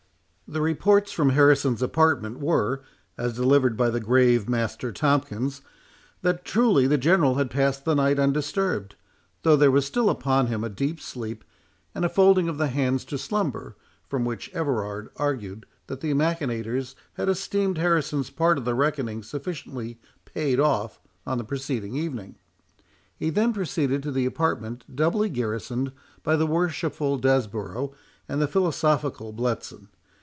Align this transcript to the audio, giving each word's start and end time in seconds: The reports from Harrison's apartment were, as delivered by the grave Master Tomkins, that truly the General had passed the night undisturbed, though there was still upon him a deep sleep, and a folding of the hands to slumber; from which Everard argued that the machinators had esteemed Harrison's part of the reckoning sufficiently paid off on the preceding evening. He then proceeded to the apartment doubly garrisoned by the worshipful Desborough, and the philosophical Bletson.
The 0.53 0.59
reports 0.59 1.13
from 1.13 1.29
Harrison's 1.29 1.81
apartment 1.81 2.41
were, 2.41 2.83
as 3.17 3.35
delivered 3.37 3.77
by 3.77 3.89
the 3.89 4.01
grave 4.01 4.49
Master 4.49 4.91
Tomkins, 4.91 5.61
that 6.23 6.43
truly 6.43 6.87
the 6.87 6.97
General 6.97 7.35
had 7.35 7.49
passed 7.49 7.85
the 7.85 7.95
night 7.95 8.19
undisturbed, 8.19 8.95
though 9.43 9.55
there 9.55 9.71
was 9.71 9.85
still 9.85 10.09
upon 10.09 10.47
him 10.47 10.61
a 10.65 10.69
deep 10.69 10.99
sleep, 10.99 11.45
and 11.95 12.03
a 12.03 12.09
folding 12.09 12.49
of 12.49 12.57
the 12.57 12.67
hands 12.67 13.05
to 13.05 13.17
slumber; 13.17 13.77
from 14.09 14.25
which 14.25 14.51
Everard 14.53 15.09
argued 15.15 15.65
that 15.87 16.01
the 16.01 16.13
machinators 16.13 16.95
had 17.13 17.29
esteemed 17.29 17.77
Harrison's 17.77 18.29
part 18.29 18.57
of 18.57 18.65
the 18.65 18.75
reckoning 18.75 19.23
sufficiently 19.23 20.01
paid 20.25 20.59
off 20.59 20.99
on 21.25 21.37
the 21.37 21.45
preceding 21.45 21.95
evening. 21.95 22.35
He 23.15 23.29
then 23.29 23.53
proceeded 23.53 24.03
to 24.03 24.11
the 24.11 24.25
apartment 24.25 24.83
doubly 24.93 25.29
garrisoned 25.29 25.93
by 26.23 26.35
the 26.35 26.45
worshipful 26.45 27.17
Desborough, 27.19 27.93
and 28.27 28.41
the 28.41 28.49
philosophical 28.49 29.31
Bletson. 29.31 29.87